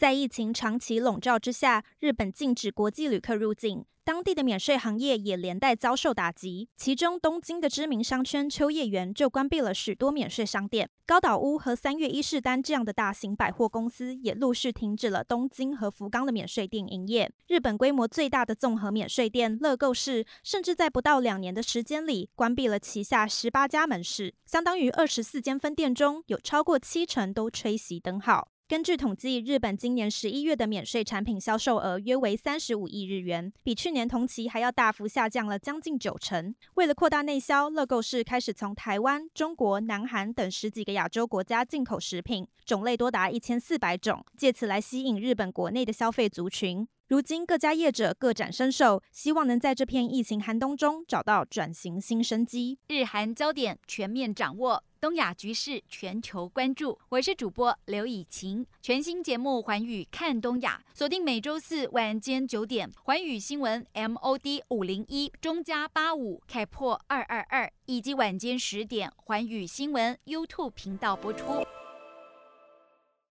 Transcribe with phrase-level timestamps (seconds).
[0.00, 3.84] 在疫情长期笼罩之下，日本禁止国际旅客入境。
[4.02, 17.30] 当地的免税行业也连带遭受打击，其中东京的知名商圈秋叶原就关闭了许多免税商店，高岛屋和三越伊势丹这样的大型百货公司也陆续停止了东京和福冈的免税店营业。
[17.48, 28.48] 日本规模最大的综合免税店乐购市，甚至在不到两年的时间里关闭了旗下十八家门市，相当于二十四间分店中有超过七成都吹熄灯号。
[28.70, 36.54] 根据统计，日本今年十一月的免税产品销售额约为三十五亿日元，比去年同期还要大幅下降了将近九成。
[36.74, 46.86] 为了扩大内销，乐购市开始从台湾、中国、南韩等十几个亚洲国家进口食品，种类多达一千四百种，借此来吸引日本国内的消费族群。
[47.10, 52.78] 如今各家业者各展身手，希望能在这片疫情寒冬中找到转型新生机。
[52.86, 56.96] 日韩焦点全面掌握，东亚局势全球关注。
[57.08, 71.66] 我是主播刘以晴，全新节目《寰宇看东亚》，锁定每周四晚间九点，《寰宇新闻》MOD 五零一中加八五开破二二二，以及晚间十点，《寰宇新闻》YouTube 频道播出。